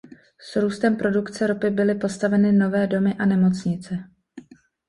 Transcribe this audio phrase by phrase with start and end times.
[0.39, 3.97] S růstem produkce ropy byly postaveny nové domy a nemocnice.